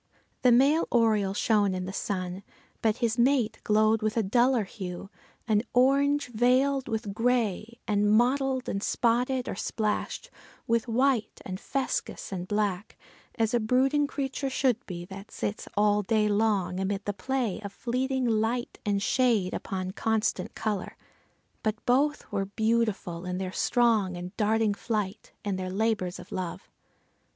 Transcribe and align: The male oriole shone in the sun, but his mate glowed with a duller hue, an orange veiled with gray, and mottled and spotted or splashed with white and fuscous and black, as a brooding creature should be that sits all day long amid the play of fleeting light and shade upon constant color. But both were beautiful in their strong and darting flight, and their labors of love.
The 0.41 0.51
male 0.51 0.87
oriole 0.89 1.35
shone 1.35 1.75
in 1.75 1.85
the 1.85 1.93
sun, 1.93 2.41
but 2.81 2.97
his 3.05 3.19
mate 3.19 3.59
glowed 3.63 4.01
with 4.01 4.17
a 4.17 4.23
duller 4.23 4.63
hue, 4.63 5.11
an 5.47 5.61
orange 5.75 6.29
veiled 6.29 6.87
with 6.87 7.13
gray, 7.13 7.77
and 7.87 8.09
mottled 8.11 8.67
and 8.67 8.81
spotted 8.81 9.47
or 9.47 9.53
splashed 9.53 10.31
with 10.65 10.87
white 10.87 11.39
and 11.45 11.59
fuscous 11.59 12.31
and 12.31 12.47
black, 12.47 12.97
as 13.35 13.53
a 13.53 13.59
brooding 13.59 14.07
creature 14.07 14.49
should 14.49 14.83
be 14.87 15.05
that 15.05 15.29
sits 15.29 15.67
all 15.77 16.01
day 16.01 16.27
long 16.27 16.79
amid 16.79 17.05
the 17.05 17.13
play 17.13 17.61
of 17.63 17.71
fleeting 17.71 18.25
light 18.25 18.79
and 18.83 19.03
shade 19.03 19.53
upon 19.53 19.91
constant 19.91 20.55
color. 20.55 20.97
But 21.61 21.85
both 21.85 22.31
were 22.31 22.45
beautiful 22.45 23.23
in 23.23 23.37
their 23.37 23.51
strong 23.53 24.17
and 24.17 24.35
darting 24.35 24.73
flight, 24.73 25.31
and 25.45 25.59
their 25.59 25.69
labors 25.69 26.17
of 26.17 26.31
love. 26.31 26.71